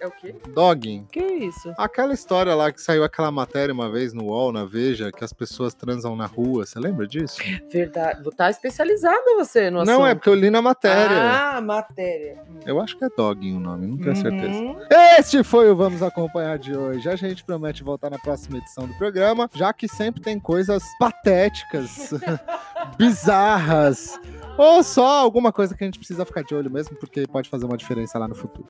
É 0.00 0.06
o 0.06 0.12
quê? 0.12 0.32
Dogging. 0.54 1.08
Que 1.10 1.20
isso? 1.20 1.74
Aquela 1.76 2.14
história 2.14 2.54
lá 2.54 2.70
que 2.70 2.80
saiu 2.80 3.02
aquela 3.02 3.32
matéria 3.32 3.74
uma 3.74 3.90
vez 3.90 4.12
no 4.12 4.26
UOL, 4.26 4.52
na 4.52 4.64
Veja, 4.64 5.10
que 5.10 5.24
as 5.24 5.32
pessoas 5.32 5.74
transam 5.74 6.14
na 6.14 6.26
rua. 6.26 6.64
Você 6.64 6.78
lembra 6.78 7.04
disso? 7.04 7.38
Verdade. 7.68 8.22
Tá 8.36 8.48
especializado 8.48 9.24
você 9.36 9.70
no 9.70 9.84
Não, 9.84 10.06
é 10.06 10.10
assunto. 10.10 10.18
porque 10.18 10.28
eu 10.30 10.34
li 10.36 10.50
na 10.50 10.62
matéria. 10.62 11.56
Ah, 11.56 11.60
matéria. 11.60 12.38
Eu 12.64 12.80
acho 12.80 12.96
que 12.96 13.04
é 13.04 13.08
dogging 13.08 13.56
o 13.56 13.60
nome, 13.60 13.88
não 13.88 13.96
tenho 13.96 14.14
certeza. 14.14 14.56
Uhum. 14.60 14.76
Este 15.18 15.42
foi 15.42 15.68
o 15.68 15.74
Vamos 15.74 16.00
Acompanhar 16.00 16.58
de 16.60 16.76
hoje. 16.76 17.08
A 17.10 17.16
gente 17.16 17.42
promete 17.42 17.82
voltar 17.82 18.08
na 18.08 18.18
próxima 18.20 18.58
edição 18.58 18.86
do 18.86 18.94
programa, 18.98 19.50
já 19.52 19.72
que 19.72 19.88
sempre 19.88 20.20
tem 20.22 20.38
coisas 20.38 20.84
patéticas, 21.00 22.10
bizarras, 22.96 24.18
ou 24.58 24.82
só 24.82 25.20
alguma 25.20 25.52
coisa 25.52 25.74
que 25.74 25.84
a 25.84 25.86
gente 25.86 25.98
precisa 25.98 26.24
ficar 26.26 26.42
de 26.42 26.54
olho 26.54 26.70
mesmo, 26.70 26.96
porque 26.96 27.26
pode 27.26 27.48
fazer 27.48 27.64
uma 27.64 27.76
diferença 27.76 28.18
lá 28.18 28.28
no 28.28 28.34
futuro. 28.34 28.68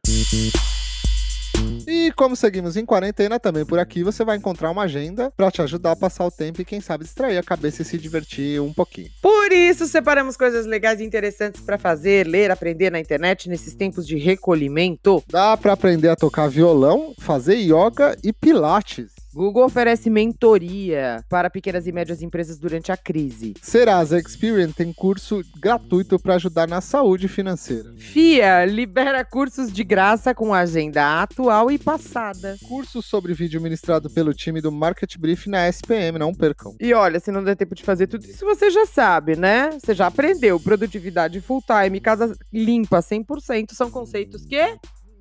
E 1.87 2.13
como 2.13 2.37
seguimos 2.37 2.77
em 2.77 2.85
quarentena, 2.85 3.41
também 3.41 3.65
por 3.65 3.79
aqui 3.79 4.05
você 4.05 4.25
vai 4.25 4.37
encontrar 4.37 4.71
uma 4.71 4.83
agenda 4.83 5.33
para 5.37 5.51
te 5.51 5.63
ajudar 5.63 5.93
a 5.93 5.97
passar 5.97 6.27
o 6.27 6.31
tempo 6.31 6.61
e 6.61 6.65
quem 6.65 6.81
sabe 6.81 7.05
distrair 7.05 7.39
a 7.39 7.43
cabeça 7.43 7.83
e 7.83 7.85
se 7.85 7.99
divertir 7.99 8.61
um 8.61 8.73
pouquinho. 8.73 9.09
Por 9.23 9.51
isso, 9.51 9.87
separamos 9.87 10.37
coisas 10.37 10.67
legais 10.67 11.01
e 11.01 11.05
interessantes 11.05 11.61
pra 11.63 11.79
fazer, 11.79 12.27
ler, 12.27 12.51
aprender 12.51 12.91
na 12.91 13.01
internet 13.01 13.49
nesses 13.49 13.75
tempos 13.75 14.07
de 14.07 14.17
recolhimento. 14.19 15.25
Dá 15.29 15.57
para 15.57 15.73
aprender 15.73 16.09
a 16.09 16.17
tocar 16.17 16.49
violão, 16.49 17.15
fazer 17.19 17.57
yoga 17.57 18.17
e 18.23 18.33
pilates. 18.33 19.18
Google 19.39 19.65
oferece 19.67 20.11
mentoria 20.11 21.25
para 21.29 21.49
pequenas 21.49 21.87
e 21.87 21.93
médias 21.93 22.23
empresas 22.23 22.59
durante 22.59 22.91
a 22.91 22.97
crise. 22.97 23.55
Serasa 23.63 24.19
Experience 24.19 24.75
tem 24.75 24.93
curso 24.93 25.43
gratuito 25.61 26.19
para 26.19 26.35
ajudar 26.35 26.67
na 26.67 26.81
saúde 26.81 27.29
financeira. 27.29 27.95
FIA 27.97 28.65
libera 28.65 29.25
cursos 29.25 29.73
de 29.73 29.85
graça 29.85 30.35
com 30.35 30.53
agenda 30.53 31.23
atual 31.23 31.71
e 31.71 31.79
passada. 31.79 32.57
Curso 32.67 33.01
sobre 33.01 33.33
vídeo 33.33 33.61
ministrado 33.61 34.11
pelo 34.11 34.35
time 34.35 34.61
do 34.61 34.73
Market 34.73 35.17
Brief 35.17 35.49
na 35.49 35.69
SPM, 35.69 36.19
não 36.19 36.35
percam. 36.35 36.75
E 36.81 36.93
olha, 36.93 37.21
se 37.21 37.31
não 37.31 37.45
der 37.45 37.55
tempo 37.55 37.77
de 37.77 37.85
fazer 37.85 38.09
tudo 38.09 38.25
isso, 38.25 38.45
você 38.45 38.73
já 38.73 38.87
sabe, 38.87 39.37
né? 39.37 39.71
Você 39.71 39.95
já 39.95 40.09
aprendeu. 40.09 40.59
Produtividade 40.59 41.41
full 41.41 41.63
time, 41.63 42.01
casa 42.01 42.37
limpa 42.53 42.99
100% 42.99 43.73
são 43.73 43.89
conceitos 43.89 44.45
que 44.45 44.61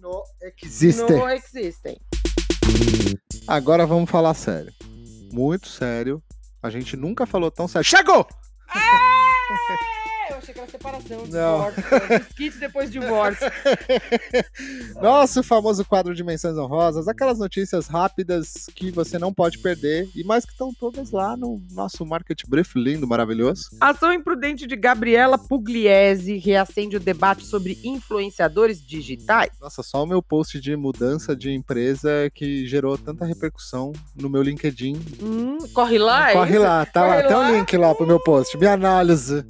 Não 0.01 0.24
existem. 0.63 1.15
não 1.15 1.29
existem. 1.29 1.95
Agora 3.48 3.86
vamos 3.86 4.10
falar 4.10 4.34
sério. 4.34 4.74
Muito 5.32 5.68
sério. 5.68 6.22
A 6.62 6.70
gente 6.70 6.98
nunca 6.98 7.25
falou 7.25 7.50
tão 7.50 7.68
sério. 7.68 7.88
Chegou! 7.88 8.27
É, 10.56 10.58
era 10.60 10.68
separação, 10.70 11.18
Não. 11.20 11.25
divórcio, 11.25 11.84
desquite 12.20 12.58
depois 12.58 12.92
de 12.92 13.00
divórcio. 13.00 13.48
Nosso 15.01 15.44
famoso 15.44 15.84
quadro 15.86 16.13
de 16.16 16.24
menções 16.24 16.58
honrosas, 16.58 17.08
aquelas 17.08 17.38
notícias 17.39 17.88
rápidas 17.88 18.68
que 18.75 18.92
você 18.92 19.18
não 19.20 19.34
pode 19.34 19.58
perder 19.60 20.10
e 20.16 20.24
mais 20.24 20.46
que 20.46 20.51
estão 20.51 20.74
todas 20.74 21.12
lá 21.12 21.36
no 21.38 21.62
nosso 21.72 22.06
Market 22.06 22.42
Brief 22.48 22.75
lindo, 22.77 23.08
maravilhoso. 23.08 23.70
Ação 23.80 24.12
imprudente 24.13 24.66
de 24.66 24.75
Gabriela 24.75 25.38
Pugliese 25.38 26.38
reacende 26.38 26.96
o 26.98 27.00
debate 27.00 27.46
sobre 27.46 27.80
influenciadores 27.84 28.86
digitais. 28.86 29.51
Nossa, 29.62 29.84
só 29.84 30.04
o 30.04 30.08
meu 30.08 30.22
post 30.22 30.60
de 30.60 30.75
mudança 30.75 31.36
de 31.36 31.51
empresa 31.51 32.10
que 32.34 32.66
gerou 32.68 32.98
tanta 32.98 33.25
repercussão 33.25 33.92
no 34.16 34.30
meu 34.30 34.42
LinkedIn. 34.42 35.00
Hum, 35.22 35.58
corre 35.74 35.98
lá, 35.98 36.32
é 36.32 36.34
Corre 36.34 36.54
isso? 36.56 36.63
lá, 36.63 36.86
tá 36.86 37.01
lá, 37.01 37.16
Corre 37.16 37.27
tem 37.27 37.38
lá. 37.38 37.50
um 37.50 37.58
link 37.58 37.77
lá 37.77 37.96
pro 37.96 38.08
meu 38.08 38.20
post, 38.20 38.58
minha 38.58 38.74
análise. 38.74 39.46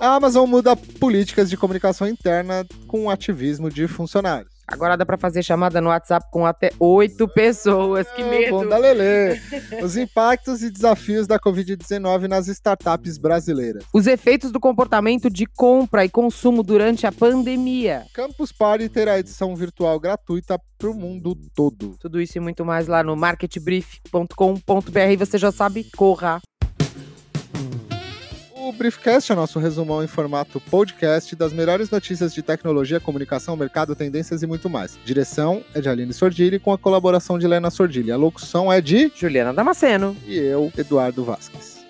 A 0.00 0.14
Amazon 0.14 0.48
muda 0.48 0.76
políticas 0.76 1.48
de 1.48 1.56
comunicação 1.56 2.06
interna 2.06 2.66
com 2.86 3.08
ativismo 3.08 3.70
de 3.70 3.88
funcionários. 3.88 4.54
Agora 4.68 4.96
dá 4.96 5.06
pra 5.06 5.16
fazer 5.16 5.44
chamada 5.44 5.80
no 5.80 5.88
WhatsApp 5.90 6.26
com 6.30 6.44
até 6.44 6.70
oito 6.80 7.28
pessoas. 7.28 8.10
Que 8.12 8.22
Ah, 8.22 8.26
medo. 8.26 8.50
Bom 8.50 8.66
da 8.66 8.76
Lelê. 8.76 9.40
Os 9.82 9.96
impactos 9.96 10.60
e 10.62 10.70
desafios 10.70 11.26
da 11.26 11.38
Covid-19 11.38 12.26
nas 12.26 12.48
startups 12.48 13.16
brasileiras. 13.16 13.84
Os 13.94 14.06
efeitos 14.08 14.50
do 14.50 14.58
comportamento 14.58 15.30
de 15.30 15.46
compra 15.46 16.04
e 16.04 16.10
consumo 16.10 16.64
durante 16.64 17.06
a 17.06 17.12
pandemia. 17.12 18.04
Campus 18.12 18.50
Party 18.52 18.88
terá 18.88 19.18
edição 19.18 19.54
virtual 19.54 19.98
gratuita 20.00 20.60
para 20.76 20.90
o 20.90 20.94
mundo 20.94 21.36
todo. 21.54 21.96
Tudo 22.00 22.20
isso 22.20 22.36
e 22.36 22.40
muito 22.40 22.64
mais 22.64 22.88
lá 22.88 23.02
no 23.04 23.16
marketbrief.com.br. 23.16 25.16
Você 25.18 25.38
já 25.38 25.52
sabe, 25.52 25.84
corra. 25.96 26.40
O 28.66 28.72
Briefcast 28.72 29.30
é 29.30 29.34
nosso 29.36 29.60
resumão 29.60 30.02
em 30.02 30.08
formato 30.08 30.60
podcast 30.60 31.36
das 31.36 31.52
melhores 31.52 31.88
notícias 31.88 32.34
de 32.34 32.42
tecnologia, 32.42 32.98
comunicação, 32.98 33.54
mercado, 33.54 33.94
tendências 33.94 34.42
e 34.42 34.46
muito 34.46 34.68
mais. 34.68 34.98
Direção 35.04 35.62
é 35.72 35.80
de 35.80 35.88
Aline 35.88 36.12
Sordilli 36.12 36.58
com 36.58 36.72
a 36.72 36.78
colaboração 36.78 37.38
de 37.38 37.46
Lena 37.46 37.70
Sordilli. 37.70 38.10
A 38.10 38.16
locução 38.16 38.72
é 38.72 38.80
de 38.80 39.12
Juliana 39.14 39.54
Damasceno. 39.54 40.16
e 40.26 40.36
eu, 40.36 40.72
Eduardo 40.76 41.22
Vasques. 41.22 41.86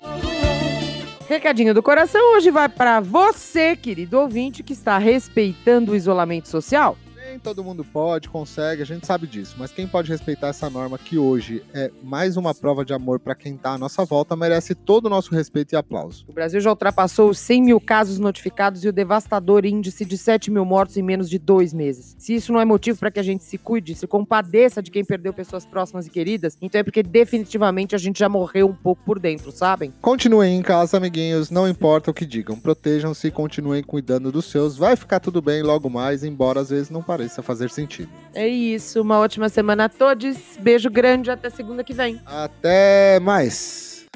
Recadinho 1.27 1.73
do 1.73 1.83
coração 1.83 2.35
hoje 2.35 2.51
vai 2.51 2.69
para 2.69 3.01
você, 3.01 3.75
querido 3.75 4.19
ouvinte, 4.21 4.63
que 4.63 4.75
está 4.75 4.99
respeitando 4.99 5.93
o 5.93 5.97
isolamento 5.97 6.47
social. 6.47 6.99
Nem 7.37 7.41
todo 7.43 7.63
mundo 7.63 7.85
pode, 7.85 8.31
consegue, 8.31 8.81
a 8.81 8.87
gente 8.87 9.07
sabe 9.07 9.27
disso, 9.27 9.57
mas 9.59 9.71
quem 9.71 9.87
pode 9.87 10.11
respeitar 10.11 10.49
essa 10.49 10.71
norma 10.71 10.97
que 10.97 11.19
hoje 11.19 11.63
é 11.75 11.91
mais 12.03 12.39
uma 12.39 12.55
prova 12.55 12.83
de 12.83 12.95
amor 12.95 13.21
para 13.21 13.35
quem 13.35 13.59
tá 13.59 13.73
à 13.73 13.79
nossa 13.79 14.07
volta 14.07 14.35
merece 14.35 14.75
todo 14.75 15.05
o 15.05 15.11
nosso 15.11 15.35
respeito 15.35 15.75
e 15.75 15.77
aplauso. 15.77 16.25
O 16.27 16.33
Brasil 16.33 16.59
já 16.63 16.71
ultrapassou 16.71 17.29
os 17.29 17.39
100 17.39 17.63
mil 17.63 17.79
casos 17.79 18.19
notificados 18.19 18.85
e 18.85 18.89
o 18.89 18.93
devastador 18.93 19.67
índice 19.67 20.07
de 20.07 20.17
7 20.17 20.51
mil 20.51 20.65
mortos 20.65 20.97
em 20.97 21.03
menos 21.03 21.29
de 21.29 21.39
dois 21.39 21.75
meses. 21.75 22.17
Se 22.19 22.35
isso 22.35 22.55
não 22.55 22.59
é 22.61 22.65
motivo 22.65 22.99
para 22.99 23.11
que 23.11 23.21
a 23.21 23.23
gente 23.23 23.45
se 23.45 23.59
cuide, 23.59 23.95
se 23.95 24.07
compadeça 24.07 24.83
de 24.83 24.91
quem 24.91 25.05
perdeu 25.05 25.35
pessoas 25.35 25.67
próximas 25.67 26.07
e 26.07 26.11
queridas, 26.11 26.57
então 26.63 26.81
é 26.81 26.85
porque 26.85 27.03
definitivamente 27.03 27.95
a 27.95 27.99
gente 27.99 28.19
já 28.19 28.31
morreu 28.31 28.67
um 28.67 28.75
pouco 28.75 29.03
por 29.05 29.19
dentro, 29.19 29.53
sabem? 29.53 29.93
Continuem 30.01 30.57
em 30.57 30.63
casa, 30.63 30.97
amiguinhos, 30.97 31.51
não 31.51 31.69
importa 31.69 32.11
o 32.11 32.15
que 32.15 32.25
digam. 32.25 32.59
Protejam-se 32.59 33.27
e 33.27 33.31
continuem 33.31 33.83
cuidando 33.83 34.33
dos 34.33 34.47
seus. 34.47 34.75
Vai 34.75 34.97
ficar 34.97 35.21
tudo 35.21 35.43
bem 35.43 35.63
logo 35.63 35.91
mais, 35.91 36.25
embora 36.25 36.61
às 36.61 36.71
vezes 36.71 36.89
não 36.89 37.03
pareça 37.03 37.26
fazer 37.29 37.71
sentido. 37.71 38.11
É 38.35 38.47
isso, 38.47 39.01
uma 39.01 39.19
ótima 39.19 39.49
semana 39.49 39.85
a 39.85 39.89
todos. 39.89 40.37
Beijo 40.61 40.91
grande, 40.91 41.31
até 41.31 41.51
segunda 41.51 41.83
que 41.85 41.93
vem. 41.93 42.21
Até 42.27 43.19
mais. 43.21 44.07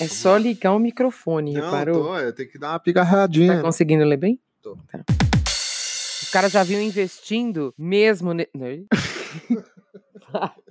É 0.00 0.08
só 0.08 0.36
ligar 0.36 0.74
o 0.74 0.78
microfone, 0.78 1.54
reparou? 1.54 2.04
tô, 2.04 2.18
eu 2.18 2.32
tenho 2.32 2.50
que 2.50 2.58
dar 2.58 2.70
uma 2.70 2.80
pigarradinha. 2.80 3.56
Tá 3.56 3.62
conseguindo 3.62 4.04
ler 4.04 4.16
bem? 4.16 4.40
Tô. 4.62 4.76
Tá. 4.90 5.04
Os 6.22 6.30
caras 6.30 6.52
já 6.52 6.62
vinham 6.62 6.82
investindo 6.82 7.72
mesmo. 7.78 8.32
Ne... 8.32 8.48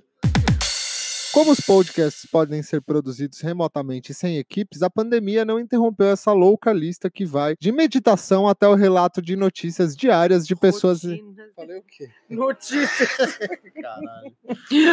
Como 1.32 1.50
os 1.50 1.60
podcasts 1.60 2.26
podem 2.26 2.62
ser 2.62 2.82
produzidos 2.82 3.40
remotamente 3.40 4.12
sem 4.12 4.36
equipes, 4.36 4.82
a 4.82 4.90
pandemia 4.90 5.46
não 5.46 5.58
interrompeu 5.58 6.08
essa 6.08 6.30
louca 6.30 6.72
lista 6.74 7.10
que 7.10 7.24
vai 7.24 7.54
de 7.58 7.72
meditação 7.72 8.46
até 8.46 8.68
o 8.68 8.74
relato 8.74 9.22
de 9.22 9.34
notícias 9.34 9.96
diárias 9.96 10.46
de 10.46 10.54
pessoas. 10.54 11.02
Rotina. 11.02 11.48
Falei 11.56 11.78
o 11.78 11.82
quê? 11.84 12.10
Notícias. 12.28 13.38
Caralho. 13.80 14.36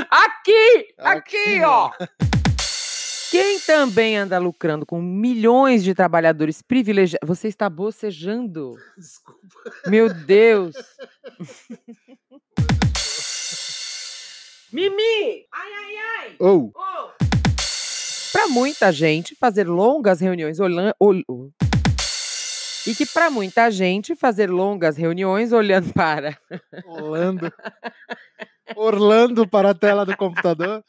Aqui! 0.09 0.93
Aqui, 0.97 1.37
Aqui, 1.37 1.61
ó! 1.61 1.91
Quem 3.31 3.59
também 3.59 4.17
anda 4.17 4.39
lucrando 4.39 4.85
com 4.85 5.01
milhões 5.01 5.83
de 5.83 5.93
trabalhadores 5.93 6.61
privilegiados. 6.61 7.27
Você 7.27 7.47
está 7.49 7.69
bocejando? 7.69 8.75
Desculpa. 8.97 9.39
Meu 9.87 10.11
Deus! 10.11 10.73
Mimi! 14.71 15.45
Ai, 15.51 15.73
ai, 15.73 15.97
ai! 16.19 16.35
Ou, 16.39 16.71
Para 18.31 18.47
muita 18.49 18.91
gente, 18.91 19.35
fazer 19.35 19.67
longas 19.67 20.19
reuniões 20.19 20.59
olhando. 20.59 20.93
E 22.87 22.95
que 22.95 23.05
para 23.05 23.29
muita 23.29 23.69
gente, 23.71 24.15
fazer 24.15 24.49
longas 24.49 24.95
reuniões 24.95 25.51
olhando 25.51 25.91
para. 25.93 26.37
Orlando. 26.85 27.51
Orlando 28.75 29.47
para 29.47 29.71
a 29.71 29.73
tela 29.73 30.05
do 30.05 30.15
computador. 30.15 30.83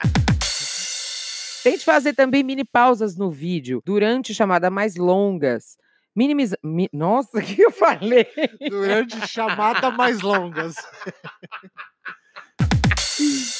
Tente 1.62 1.84
fazer 1.84 2.14
também 2.14 2.42
mini 2.42 2.64
pausas 2.64 3.16
no 3.16 3.30
vídeo 3.30 3.82
durante 3.84 4.34
chamadas 4.34 4.70
mais 4.70 4.96
longas. 4.96 5.76
Minimiza... 6.14 6.58
mi- 6.62 6.88
Nossa, 6.92 7.38
o 7.38 7.42
que 7.42 7.62
eu 7.62 7.70
falei? 7.70 8.26
Durante 8.68 9.26
chamadas 9.26 9.94
mais 9.96 10.20
longas. 10.20 10.74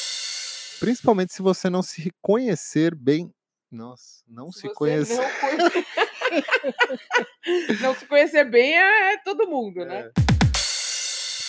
Principalmente 0.81 1.33
se 1.35 1.43
você 1.43 1.69
não 1.71 1.83
se 1.83 2.11
conhecer 2.23 2.95
bem. 2.95 3.33
Nossa, 3.71 4.25
não 4.27 4.51
se, 4.51 4.63
você 4.63 4.75
conhecer. 4.75 5.17
Não, 5.17 5.31
conhe- 5.41 5.87
Não 7.81 7.95
se 7.95 8.07
conhecer 8.07 8.45
bem 8.45 8.77
é, 8.77 9.15
é 9.15 9.19
todo 9.19 9.49
mundo, 9.49 9.85
né? 9.85 10.11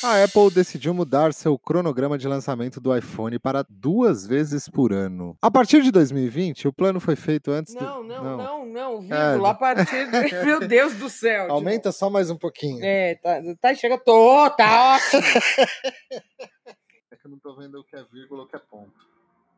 A 0.03 0.23
Apple 0.23 0.49
decidiu 0.51 0.93
mudar 0.95 1.31
seu 1.31 1.59
cronograma 1.59 2.17
de 2.17 2.27
lançamento 2.27 2.81
do 2.81 2.95
iPhone 2.95 3.37
para 3.37 3.63
duas 3.69 4.25
vezes 4.25 4.67
por 4.67 4.91
ano. 4.91 5.37
A 5.39 5.51
partir 5.51 5.83
de 5.83 5.91
2020, 5.91 6.67
o 6.67 6.73
plano 6.73 6.99
foi 6.99 7.15
feito 7.15 7.51
antes 7.51 7.75
do. 7.75 7.83
Não, 7.83 8.03
não, 8.03 8.37
não, 8.37 8.65
não, 8.65 8.95
É, 8.97 9.29
vírgula, 9.29 9.51
a 9.51 9.53
partir 9.53 10.09
de... 10.09 10.35
Meu 10.43 10.67
Deus 10.67 10.95
do 10.95 11.07
céu. 11.07 11.51
Aumenta 11.51 11.91
só 11.91 12.09
mais 12.09 12.31
um 12.31 12.37
pouquinho. 12.37 12.83
É, 12.83 13.13
tá, 13.15 13.39
tá 13.61 13.75
chega, 13.75 13.95
tô, 13.99 14.49
tá 14.51 14.95
ótimo. 14.95 15.21
É 17.11 17.15
que 17.17 17.27
eu 17.27 17.31
não 17.31 17.37
tô 17.39 17.55
vendo 17.55 17.79
o 17.79 17.83
que 17.83 17.95
é 17.95 18.03
vírgula 18.11 18.41
ou 18.41 18.47
o 18.47 18.49
que 18.49 18.55
é 18.55 18.59
ponto. 18.59 18.91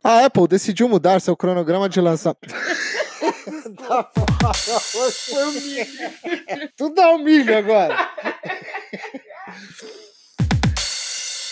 A 0.04 0.26
Apple 0.26 0.50
decidiu 0.50 0.90
mudar 0.90 1.22
seu 1.22 1.38
cronograma 1.38 1.88
de 1.88 2.02
lançamento. 2.02 2.54
Tudo 6.78 6.96
dá 6.96 7.12
um 7.12 7.24
milho 7.24 7.58
agora. 7.58 8.10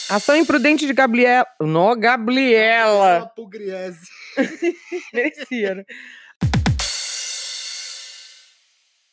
Ação 0.09 0.35
imprudente 0.35 0.85
de 0.85 0.91
Gabriela. 0.93 1.45
Nó, 1.61 1.95
Gabriela. 1.95 3.31
Pugliese. 3.35 4.09
Merecia, 5.13 5.75
né? 5.75 5.83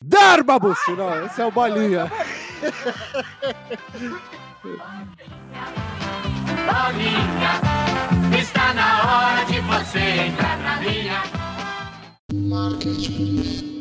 Darbabuço! 0.03 0.97
Não, 0.97 1.27
esse 1.27 1.41
é 1.41 1.47
o 1.47 1.51
Bolinha. 1.51 2.11
Bolinha, 6.67 7.61
está 8.39 8.73
na 8.73 9.03
hora 9.03 9.45
de 9.45 9.61
você 9.61 9.99
entrar 9.99 10.59
na 10.59 10.77
minha. 10.77 11.23
Marketing. 12.33 13.78